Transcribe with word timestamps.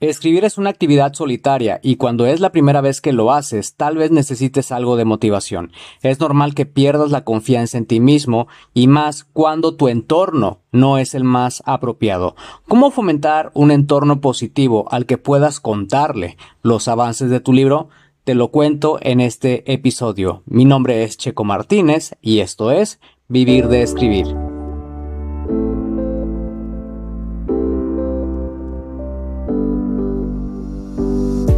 Escribir 0.00 0.44
es 0.44 0.58
una 0.58 0.70
actividad 0.70 1.12
solitaria 1.14 1.80
y 1.82 1.96
cuando 1.96 2.24
es 2.26 2.38
la 2.38 2.52
primera 2.52 2.80
vez 2.80 3.00
que 3.00 3.12
lo 3.12 3.32
haces, 3.32 3.74
tal 3.74 3.96
vez 3.96 4.12
necesites 4.12 4.70
algo 4.70 4.96
de 4.96 5.04
motivación. 5.04 5.72
Es 6.02 6.20
normal 6.20 6.54
que 6.54 6.66
pierdas 6.66 7.10
la 7.10 7.24
confianza 7.24 7.78
en 7.78 7.86
ti 7.86 7.98
mismo 7.98 8.46
y 8.74 8.86
más 8.86 9.24
cuando 9.24 9.74
tu 9.74 9.88
entorno 9.88 10.60
no 10.70 10.98
es 10.98 11.14
el 11.14 11.24
más 11.24 11.64
apropiado. 11.66 12.36
¿Cómo 12.68 12.92
fomentar 12.92 13.50
un 13.54 13.72
entorno 13.72 14.20
positivo 14.20 14.86
al 14.92 15.04
que 15.04 15.18
puedas 15.18 15.58
contarle 15.58 16.36
los 16.62 16.86
avances 16.86 17.28
de 17.28 17.40
tu 17.40 17.52
libro? 17.52 17.88
Te 18.22 18.36
lo 18.36 18.52
cuento 18.52 18.98
en 19.00 19.20
este 19.20 19.72
episodio. 19.72 20.44
Mi 20.46 20.64
nombre 20.64 21.02
es 21.02 21.16
Checo 21.16 21.42
Martínez 21.42 22.14
y 22.22 22.38
esto 22.38 22.70
es 22.70 23.00
Vivir 23.26 23.66
de 23.66 23.82
Escribir. 23.82 24.47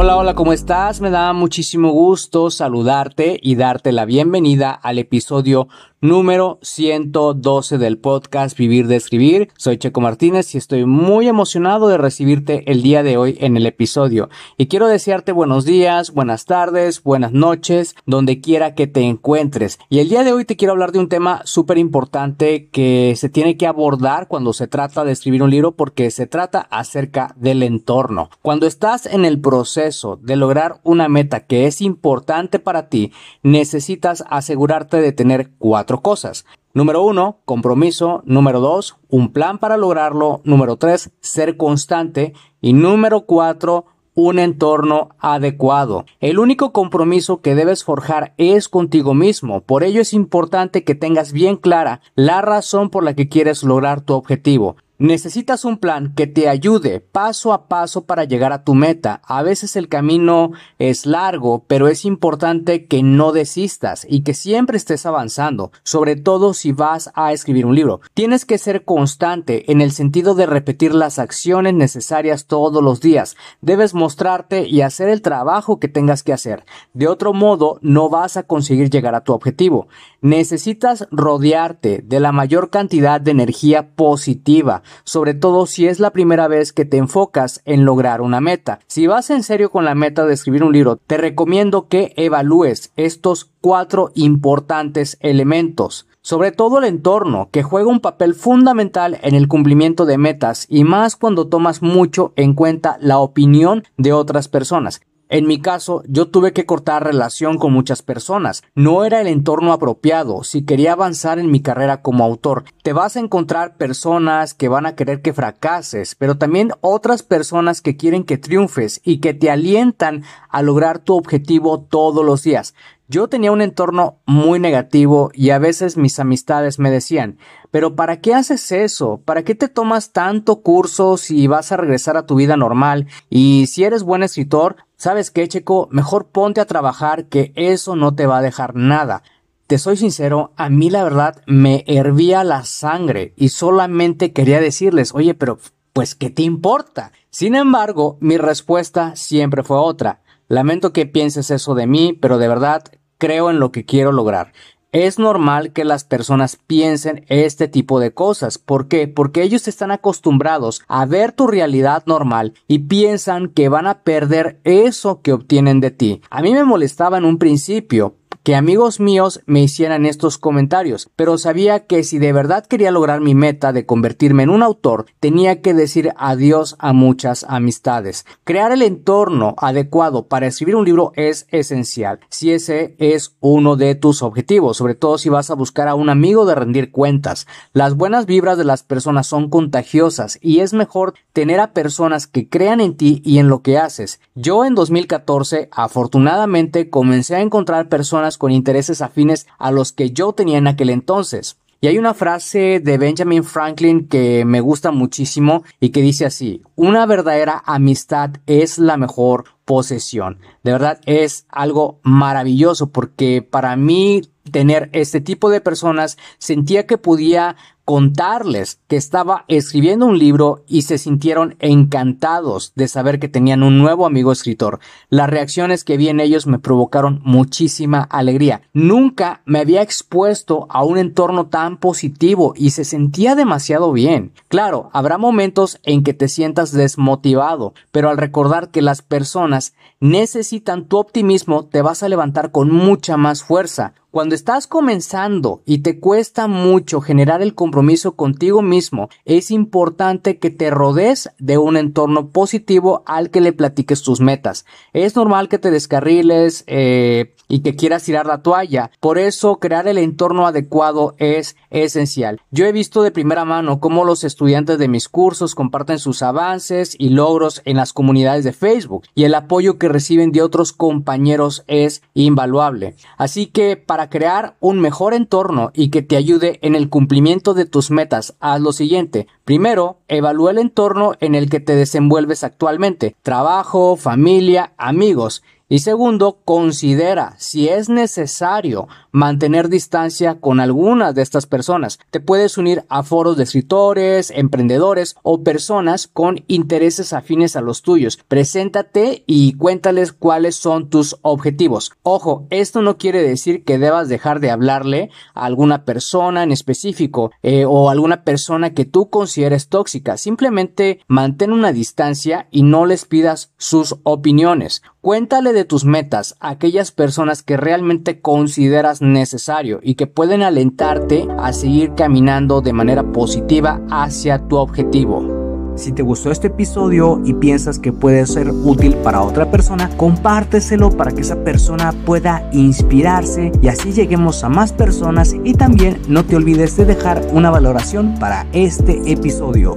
Hola, 0.00 0.16
hola, 0.16 0.34
¿cómo 0.34 0.52
estás? 0.52 1.00
Me 1.00 1.10
da 1.10 1.32
muchísimo 1.32 1.90
gusto 1.90 2.50
saludarte 2.50 3.40
y 3.42 3.56
darte 3.56 3.90
la 3.90 4.04
bienvenida 4.04 4.70
al 4.70 5.00
episodio 5.00 5.66
número 6.00 6.60
112 6.62 7.78
del 7.78 7.98
podcast 7.98 8.56
Vivir 8.56 8.86
de 8.86 8.94
Escribir. 8.94 9.48
Soy 9.56 9.78
Checo 9.78 10.00
Martínez 10.00 10.54
y 10.54 10.58
estoy 10.58 10.84
muy 10.84 11.26
emocionado 11.26 11.88
de 11.88 11.98
recibirte 11.98 12.70
el 12.70 12.82
día 12.82 13.02
de 13.02 13.16
hoy 13.16 13.36
en 13.40 13.56
el 13.56 13.66
episodio. 13.66 14.28
Y 14.56 14.68
quiero 14.68 14.86
desearte 14.86 15.32
buenos 15.32 15.64
días, 15.64 16.12
buenas 16.12 16.44
tardes, 16.44 17.02
buenas 17.02 17.32
noches, 17.32 17.96
donde 18.06 18.40
quiera 18.40 18.76
que 18.76 18.86
te 18.86 19.00
encuentres. 19.00 19.80
Y 19.88 19.98
el 19.98 20.08
día 20.08 20.22
de 20.22 20.32
hoy 20.32 20.44
te 20.44 20.54
quiero 20.54 20.74
hablar 20.74 20.92
de 20.92 21.00
un 21.00 21.08
tema 21.08 21.42
súper 21.44 21.76
importante 21.76 22.68
que 22.68 23.14
se 23.16 23.28
tiene 23.28 23.56
que 23.56 23.66
abordar 23.66 24.28
cuando 24.28 24.52
se 24.52 24.68
trata 24.68 25.02
de 25.02 25.10
escribir 25.10 25.42
un 25.42 25.50
libro 25.50 25.72
porque 25.72 26.12
se 26.12 26.28
trata 26.28 26.60
acerca 26.70 27.34
del 27.36 27.64
entorno. 27.64 28.30
Cuando 28.40 28.68
estás 28.68 29.04
en 29.04 29.24
el 29.24 29.40
proceso 29.40 29.87
de 30.22 30.36
lograr 30.36 30.80
una 30.82 31.08
meta 31.08 31.40
que 31.40 31.66
es 31.66 31.80
importante 31.80 32.58
para 32.58 32.88
ti, 32.88 33.12
necesitas 33.42 34.24
asegurarte 34.28 35.00
de 35.00 35.12
tener 35.12 35.50
cuatro 35.58 36.00
cosas. 36.02 36.44
Número 36.74 37.02
uno, 37.02 37.38
compromiso. 37.44 38.22
Número 38.24 38.60
dos, 38.60 38.96
un 39.08 39.32
plan 39.32 39.58
para 39.58 39.76
lograrlo. 39.76 40.40
Número 40.44 40.76
tres, 40.76 41.10
ser 41.20 41.56
constante. 41.56 42.34
Y 42.60 42.72
número 42.72 43.22
cuatro, 43.22 43.86
un 44.14 44.38
entorno 44.38 45.10
adecuado. 45.18 46.04
El 46.20 46.38
único 46.38 46.72
compromiso 46.72 47.40
que 47.40 47.54
debes 47.54 47.84
forjar 47.84 48.34
es 48.36 48.68
contigo 48.68 49.14
mismo. 49.14 49.60
Por 49.60 49.84
ello 49.84 50.00
es 50.00 50.12
importante 50.12 50.84
que 50.84 50.94
tengas 50.94 51.32
bien 51.32 51.56
clara 51.56 52.00
la 52.14 52.42
razón 52.42 52.90
por 52.90 53.04
la 53.04 53.14
que 53.14 53.28
quieres 53.28 53.62
lograr 53.62 54.00
tu 54.00 54.14
objetivo. 54.14 54.76
Necesitas 55.00 55.64
un 55.64 55.78
plan 55.78 56.12
que 56.16 56.26
te 56.26 56.48
ayude 56.48 56.98
paso 56.98 57.52
a 57.52 57.68
paso 57.68 58.04
para 58.04 58.24
llegar 58.24 58.52
a 58.52 58.64
tu 58.64 58.74
meta. 58.74 59.20
A 59.24 59.44
veces 59.44 59.76
el 59.76 59.88
camino 59.88 60.50
es 60.80 61.06
largo, 61.06 61.62
pero 61.68 61.86
es 61.86 62.04
importante 62.04 62.86
que 62.86 63.04
no 63.04 63.30
desistas 63.30 64.04
y 64.10 64.22
que 64.22 64.34
siempre 64.34 64.76
estés 64.76 65.06
avanzando, 65.06 65.70
sobre 65.84 66.16
todo 66.16 66.52
si 66.52 66.72
vas 66.72 67.12
a 67.14 67.32
escribir 67.32 67.64
un 67.64 67.76
libro. 67.76 68.00
Tienes 68.12 68.44
que 68.44 68.58
ser 68.58 68.84
constante 68.84 69.70
en 69.70 69.80
el 69.82 69.92
sentido 69.92 70.34
de 70.34 70.46
repetir 70.46 70.92
las 70.92 71.20
acciones 71.20 71.74
necesarias 71.74 72.46
todos 72.46 72.82
los 72.82 73.00
días. 73.00 73.36
Debes 73.60 73.94
mostrarte 73.94 74.66
y 74.66 74.80
hacer 74.80 75.10
el 75.10 75.22
trabajo 75.22 75.78
que 75.78 75.86
tengas 75.86 76.24
que 76.24 76.32
hacer. 76.32 76.64
De 76.92 77.06
otro 77.06 77.32
modo, 77.32 77.78
no 77.82 78.08
vas 78.08 78.36
a 78.36 78.42
conseguir 78.42 78.90
llegar 78.90 79.14
a 79.14 79.22
tu 79.22 79.32
objetivo. 79.32 79.86
Necesitas 80.22 81.06
rodearte 81.12 82.02
de 82.04 82.18
la 82.18 82.32
mayor 82.32 82.70
cantidad 82.70 83.20
de 83.20 83.30
energía 83.30 83.90
positiva 83.94 84.82
sobre 85.04 85.34
todo 85.34 85.66
si 85.66 85.86
es 85.86 86.00
la 86.00 86.10
primera 86.10 86.48
vez 86.48 86.72
que 86.72 86.84
te 86.84 86.96
enfocas 86.96 87.62
en 87.64 87.84
lograr 87.84 88.20
una 88.20 88.40
meta. 88.40 88.80
Si 88.86 89.06
vas 89.06 89.30
en 89.30 89.42
serio 89.42 89.70
con 89.70 89.84
la 89.84 89.94
meta 89.94 90.26
de 90.26 90.34
escribir 90.34 90.64
un 90.64 90.72
libro, 90.72 90.96
te 90.96 91.16
recomiendo 91.16 91.88
que 91.88 92.12
evalúes 92.16 92.92
estos 92.96 93.50
cuatro 93.60 94.10
importantes 94.14 95.16
elementos 95.20 96.08
sobre 96.28 96.52
todo 96.52 96.78
el 96.78 96.84
entorno, 96.84 97.48
que 97.50 97.62
juega 97.62 97.88
un 97.88 98.00
papel 98.00 98.34
fundamental 98.34 99.18
en 99.22 99.34
el 99.34 99.48
cumplimiento 99.48 100.04
de 100.04 100.18
metas 100.18 100.66
y 100.68 100.84
más 100.84 101.16
cuando 101.16 101.48
tomas 101.48 101.80
mucho 101.80 102.34
en 102.36 102.52
cuenta 102.52 102.98
la 103.00 103.16
opinión 103.18 103.84
de 103.96 104.12
otras 104.12 104.46
personas. 104.46 105.00
En 105.30 105.46
mi 105.46 105.60
caso, 105.60 106.02
yo 106.06 106.28
tuve 106.28 106.54
que 106.54 106.64
cortar 106.64 107.04
relación 107.04 107.58
con 107.58 107.72
muchas 107.72 108.00
personas. 108.00 108.62
No 108.74 109.04
era 109.04 109.20
el 109.20 109.26
entorno 109.26 109.72
apropiado 109.72 110.42
si 110.42 110.64
quería 110.64 110.92
avanzar 110.92 111.38
en 111.38 111.50
mi 111.50 111.60
carrera 111.60 112.00
como 112.00 112.24
autor. 112.24 112.64
Te 112.82 112.94
vas 112.94 113.16
a 113.16 113.20
encontrar 113.20 113.76
personas 113.76 114.54
que 114.54 114.68
van 114.68 114.86
a 114.86 114.94
querer 114.94 115.20
que 115.20 115.34
fracases, 115.34 116.14
pero 116.14 116.38
también 116.38 116.70
otras 116.80 117.22
personas 117.22 117.82
que 117.82 117.96
quieren 117.96 118.24
que 118.24 118.38
triunfes 118.38 119.02
y 119.04 119.18
que 119.18 119.34
te 119.34 119.50
alientan 119.50 120.24
a 120.48 120.62
lograr 120.62 120.98
tu 120.98 121.14
objetivo 121.14 121.80
todos 121.80 122.24
los 122.24 122.42
días. 122.42 122.74
Yo 123.10 123.28
tenía 123.28 123.52
un 123.52 123.62
entorno 123.62 124.18
muy 124.26 124.60
negativo 124.60 125.30
y 125.32 125.48
a 125.48 125.58
veces 125.58 125.96
mis 125.96 126.18
amistades 126.18 126.78
me 126.78 126.90
decían, 126.90 127.38
pero 127.70 127.96
¿para 127.96 128.20
qué 128.20 128.34
haces 128.34 128.70
eso? 128.70 129.22
¿Para 129.24 129.44
qué 129.44 129.54
te 129.54 129.68
tomas 129.68 130.12
tanto 130.12 130.60
curso 130.60 131.16
si 131.16 131.46
vas 131.46 131.72
a 131.72 131.78
regresar 131.78 132.18
a 132.18 132.26
tu 132.26 132.34
vida 132.34 132.58
normal? 132.58 133.06
Y 133.30 133.66
si 133.68 133.84
eres 133.84 134.02
buen 134.02 134.22
escritor, 134.22 134.76
¿sabes 134.98 135.30
qué, 135.30 135.48
Checo? 135.48 135.88
Mejor 135.90 136.26
ponte 136.26 136.60
a 136.60 136.66
trabajar 136.66 137.28
que 137.28 137.50
eso 137.56 137.96
no 137.96 138.14
te 138.14 138.26
va 138.26 138.38
a 138.38 138.42
dejar 138.42 138.74
nada. 138.74 139.22
Te 139.66 139.78
soy 139.78 139.96
sincero, 139.96 140.52
a 140.56 140.68
mí 140.68 140.90
la 140.90 141.02
verdad 141.02 141.42
me 141.46 141.84
hervía 141.86 142.44
la 142.44 142.64
sangre 142.64 143.32
y 143.36 143.48
solamente 143.48 144.34
quería 144.34 144.60
decirles, 144.60 145.14
oye, 145.14 145.32
pero 145.32 145.58
pues 145.94 146.14
¿qué 146.14 146.28
te 146.28 146.42
importa? 146.42 147.12
Sin 147.30 147.54
embargo, 147.54 148.18
mi 148.20 148.36
respuesta 148.36 149.16
siempre 149.16 149.62
fue 149.62 149.78
otra. 149.78 150.20
Lamento 150.48 150.94
que 150.94 151.04
pienses 151.04 151.50
eso 151.50 151.74
de 151.74 151.86
mí, 151.86 152.14
pero 152.18 152.38
de 152.38 152.48
verdad 152.48 152.82
creo 153.18 153.50
en 153.50 153.60
lo 153.60 153.72
que 153.72 153.84
quiero 153.84 154.12
lograr. 154.12 154.52
Es 154.90 155.18
normal 155.18 155.74
que 155.74 155.84
las 155.84 156.04
personas 156.04 156.56
piensen 156.66 157.26
este 157.28 157.68
tipo 157.68 158.00
de 158.00 158.14
cosas. 158.14 158.56
¿Por 158.56 158.88
qué? 158.88 159.06
Porque 159.06 159.42
ellos 159.42 159.68
están 159.68 159.90
acostumbrados 159.90 160.82
a 160.88 161.04
ver 161.04 161.32
tu 161.32 161.46
realidad 161.46 162.04
normal 162.06 162.54
y 162.66 162.78
piensan 162.78 163.48
que 163.48 163.68
van 163.68 163.86
a 163.86 164.02
perder 164.02 164.60
eso 164.64 165.20
que 165.20 165.34
obtienen 165.34 165.80
de 165.80 165.90
ti. 165.90 166.22
A 166.30 166.40
mí 166.40 166.54
me 166.54 166.64
molestaba 166.64 167.18
en 167.18 167.26
un 167.26 167.36
principio, 167.36 168.16
que 168.48 168.56
amigos 168.56 168.98
míos 168.98 169.42
me 169.44 169.60
hicieran 169.60 170.06
estos 170.06 170.38
comentarios, 170.38 171.10
pero 171.16 171.36
sabía 171.36 171.80
que 171.80 172.02
si 172.02 172.18
de 172.18 172.32
verdad 172.32 172.64
quería 172.64 172.90
lograr 172.90 173.20
mi 173.20 173.34
meta 173.34 173.74
de 173.74 173.84
convertirme 173.84 174.44
en 174.44 174.48
un 174.48 174.62
autor, 174.62 175.04
tenía 175.20 175.60
que 175.60 175.74
decir 175.74 176.14
adiós 176.16 176.74
a 176.78 176.94
muchas 176.94 177.44
amistades. 177.46 178.24
Crear 178.44 178.72
el 178.72 178.80
entorno 178.80 179.54
adecuado 179.58 180.28
para 180.28 180.46
escribir 180.46 180.76
un 180.76 180.86
libro 180.86 181.12
es 181.14 181.46
esencial, 181.50 182.20
si 182.30 182.50
ese 182.50 182.96
es 182.96 183.36
uno 183.40 183.76
de 183.76 183.94
tus 183.96 184.22
objetivos, 184.22 184.78
sobre 184.78 184.94
todo 184.94 185.18
si 185.18 185.28
vas 185.28 185.50
a 185.50 185.54
buscar 185.54 185.86
a 185.86 185.94
un 185.94 186.08
amigo 186.08 186.46
de 186.46 186.54
rendir 186.54 186.90
cuentas. 186.90 187.46
Las 187.74 187.96
buenas 187.96 188.24
vibras 188.24 188.56
de 188.56 188.64
las 188.64 188.82
personas 188.82 189.26
son 189.26 189.50
contagiosas 189.50 190.38
y 190.40 190.60
es 190.60 190.72
mejor 190.72 191.12
tener 191.34 191.60
a 191.60 191.74
personas 191.74 192.26
que 192.26 192.48
crean 192.48 192.80
en 192.80 192.96
ti 192.96 193.20
y 193.26 193.40
en 193.40 193.48
lo 193.48 193.60
que 193.60 193.76
haces. 193.76 194.20
Yo 194.34 194.64
en 194.64 194.74
2014 194.74 195.68
afortunadamente 195.70 196.88
comencé 196.88 197.36
a 197.36 197.42
encontrar 197.42 197.90
personas 197.90 198.37
con 198.38 198.52
intereses 198.52 199.02
afines 199.02 199.46
a 199.58 199.70
los 199.70 199.92
que 199.92 200.12
yo 200.12 200.32
tenía 200.32 200.58
en 200.58 200.68
aquel 200.68 200.90
entonces. 200.90 201.58
Y 201.80 201.86
hay 201.86 201.96
una 201.96 202.12
frase 202.12 202.80
de 202.80 202.98
Benjamin 202.98 203.44
Franklin 203.44 204.08
que 204.08 204.44
me 204.44 204.60
gusta 204.60 204.90
muchísimo 204.90 205.62
y 205.78 205.90
que 205.90 206.02
dice 206.02 206.26
así, 206.26 206.62
una 206.74 207.06
verdadera 207.06 207.62
amistad 207.66 208.30
es 208.46 208.78
la 208.78 208.96
mejor 208.96 209.44
posesión. 209.64 210.40
De 210.64 210.72
verdad 210.72 211.00
es 211.06 211.46
algo 211.48 212.00
maravilloso 212.02 212.90
porque 212.90 213.42
para 213.42 213.76
mí 213.76 214.22
tener 214.48 214.90
este 214.92 215.20
tipo 215.20 215.50
de 215.50 215.60
personas, 215.60 216.18
sentía 216.38 216.86
que 216.86 216.98
podía 216.98 217.56
contarles 217.88 218.80
que 218.86 218.96
estaba 218.96 219.46
escribiendo 219.48 220.04
un 220.04 220.18
libro 220.18 220.62
y 220.68 220.82
se 220.82 220.98
sintieron 220.98 221.56
encantados 221.58 222.74
de 222.74 222.86
saber 222.86 223.18
que 223.18 223.30
tenían 223.30 223.62
un 223.62 223.78
nuevo 223.78 224.04
amigo 224.04 224.30
escritor. 224.30 224.78
Las 225.08 225.30
reacciones 225.30 225.84
que 225.84 225.96
vi 225.96 226.10
en 226.10 226.20
ellos 226.20 226.46
me 226.46 226.58
provocaron 226.58 227.22
muchísima 227.24 228.02
alegría. 228.02 228.60
Nunca 228.74 229.40
me 229.46 229.60
había 229.60 229.80
expuesto 229.80 230.66
a 230.68 230.84
un 230.84 230.98
entorno 230.98 231.46
tan 231.46 231.78
positivo 231.78 232.52
y 232.54 232.72
se 232.72 232.84
sentía 232.84 233.34
demasiado 233.34 233.90
bien. 233.92 234.32
Claro, 234.48 234.90
habrá 234.92 235.16
momentos 235.16 235.80
en 235.82 236.04
que 236.04 236.12
te 236.12 236.28
sientas 236.28 236.72
desmotivado, 236.72 237.72
pero 237.90 238.10
al 238.10 238.18
recordar 238.18 238.68
que 238.68 238.82
las 238.82 239.00
personas 239.00 239.72
necesitan 239.98 240.84
tu 240.84 240.98
optimismo 240.98 241.64
te 241.64 241.80
vas 241.80 242.02
a 242.02 242.10
levantar 242.10 242.50
con 242.50 242.70
mucha 242.70 243.16
más 243.16 243.42
fuerza. 243.42 243.94
Cuando 244.18 244.34
estás 244.34 244.66
comenzando 244.66 245.62
y 245.64 245.78
te 245.78 246.00
cuesta 246.00 246.48
mucho 246.48 247.00
generar 247.00 247.40
el 247.40 247.54
compromiso 247.54 248.16
contigo 248.16 248.62
mismo, 248.62 249.10
es 249.24 249.52
importante 249.52 250.40
que 250.40 250.50
te 250.50 250.70
rodees 250.70 251.30
de 251.38 251.56
un 251.56 251.76
entorno 251.76 252.30
positivo 252.30 253.04
al 253.06 253.30
que 253.30 253.40
le 253.40 253.52
platiques 253.52 254.02
tus 254.02 254.20
metas. 254.20 254.66
Es 254.92 255.14
normal 255.14 255.48
que 255.48 255.60
te 255.60 255.70
descarriles 255.70 256.64
eh, 256.66 257.36
y 257.48 257.60
que 257.60 257.74
quieras 257.74 258.04
tirar 258.04 258.26
la 258.26 258.42
toalla. 258.42 258.90
Por 259.00 259.18
eso 259.18 259.56
crear 259.56 259.88
el 259.88 259.98
entorno 259.98 260.46
adecuado 260.46 261.14
es 261.18 261.56
esencial. 261.70 262.40
Yo 262.50 262.66
he 262.66 262.72
visto 262.72 263.02
de 263.02 263.10
primera 263.10 263.44
mano 263.44 263.80
cómo 263.80 264.04
los 264.04 264.24
estudiantes 264.24 264.78
de 264.78 264.88
mis 264.88 265.08
cursos 265.08 265.54
comparten 265.54 265.98
sus 265.98 266.22
avances 266.22 266.94
y 266.98 267.10
logros 267.10 267.62
en 267.64 267.76
las 267.76 267.92
comunidades 267.92 268.44
de 268.44 268.52
Facebook 268.52 269.04
y 269.14 269.24
el 269.24 269.34
apoyo 269.34 269.78
que 269.78 269.88
reciben 269.88 270.32
de 270.32 270.42
otros 270.42 270.72
compañeros 270.72 271.64
es 271.66 272.02
invaluable. 272.14 272.94
Así 273.16 273.46
que 273.46 273.76
para 273.76 274.10
crear 274.10 274.56
un 274.60 274.80
mejor 274.80 275.14
entorno 275.14 275.70
y 275.74 275.90
que 275.90 276.02
te 276.02 276.16
ayude 276.16 276.58
en 276.62 276.74
el 276.74 276.88
cumplimiento 276.88 277.54
de 277.54 277.66
tus 277.66 277.90
metas, 277.90 278.36
haz 278.40 278.60
lo 278.60 278.72
siguiente. 278.72 279.26
Primero, 279.44 279.98
evalúa 280.08 280.50
el 280.50 280.58
entorno 280.58 281.12
en 281.20 281.34
el 281.34 281.48
que 281.48 281.60
te 281.60 281.74
desenvuelves 281.74 282.44
actualmente. 282.44 283.16
Trabajo, 283.22 283.96
familia, 283.96 284.72
amigos 284.76 285.42
y 285.68 285.80
segundo, 285.80 286.38
considera 286.44 287.34
si 287.38 287.68
es 287.68 287.90
necesario 287.90 288.88
mantener 289.12 289.68
distancia 289.68 290.40
con 290.40 290.60
algunas 290.60 291.14
de 291.14 291.20
estas 291.20 291.46
personas. 291.46 291.98
Te 292.10 292.20
puedes 292.20 292.56
unir 292.56 292.84
a 292.88 293.02
foros 293.02 293.36
de 293.36 293.42
escritores, 293.42 294.30
emprendedores 294.30 295.16
o 295.22 295.42
personas 295.42 296.06
con 296.06 296.44
intereses 296.46 297.12
afines 297.12 297.54
a 297.54 297.60
los 297.60 297.82
tuyos. 297.82 298.18
Preséntate 298.28 299.24
y 299.26 299.54
cuéntales 299.54 300.12
cuáles 300.12 300.56
son 300.56 300.88
tus 300.88 301.16
objetivos. 301.20 301.92
Ojo, 302.02 302.46
esto 302.48 302.80
no 302.80 302.96
quiere 302.96 303.22
decir 303.22 303.64
que 303.64 303.78
debas 303.78 304.08
dejar 304.08 304.40
de 304.40 304.50
hablarle 304.50 305.10
a 305.34 305.44
alguna 305.44 305.84
persona 305.84 306.42
en 306.42 306.52
específico 306.52 307.30
eh, 307.42 307.64
o 307.66 307.90
alguna 307.90 308.22
persona 308.24 308.72
que 308.72 308.86
tú 308.86 309.10
consideres 309.10 309.68
tóxica. 309.68 310.16
Simplemente 310.16 311.00
mantén 311.08 311.52
una 311.52 311.72
distancia 311.72 312.48
y 312.50 312.62
no 312.62 312.86
les 312.86 313.04
pidas 313.04 313.52
sus 313.58 313.96
opiniones. 314.04 314.82
Cuéntale 315.00 315.52
de 315.58 315.64
tus 315.64 315.84
metas 315.84 316.36
a 316.40 316.50
aquellas 316.50 316.92
personas 316.92 317.42
que 317.42 317.56
realmente 317.56 318.20
consideras 318.20 319.02
necesario 319.02 319.80
y 319.82 319.94
que 319.94 320.06
pueden 320.06 320.42
alentarte 320.42 321.26
a 321.38 321.52
seguir 321.52 321.94
caminando 321.94 322.60
de 322.60 322.72
manera 322.72 323.02
positiva 323.12 323.80
hacia 323.90 324.46
tu 324.48 324.56
objetivo. 324.56 325.38
Si 325.78 325.92
te 325.92 326.02
gustó 326.02 326.32
este 326.32 326.48
episodio 326.48 327.22
y 327.24 327.34
piensas 327.34 327.78
que 327.78 327.92
puede 327.92 328.26
ser 328.26 328.50
útil 328.50 328.96
para 328.96 329.22
otra 329.22 329.48
persona, 329.48 329.88
compárteselo 329.96 330.90
para 330.90 331.12
que 331.12 331.20
esa 331.20 331.44
persona 331.44 331.92
pueda 332.04 332.48
inspirarse 332.52 333.52
y 333.62 333.68
así 333.68 333.92
lleguemos 333.92 334.42
a 334.42 334.48
más 334.48 334.72
personas 334.72 335.36
y 335.44 335.54
también 335.54 336.02
no 336.08 336.24
te 336.24 336.34
olvides 336.34 336.76
de 336.76 336.84
dejar 336.84 337.24
una 337.32 337.50
valoración 337.50 338.16
para 338.18 338.44
este 338.52 339.12
episodio. 339.12 339.76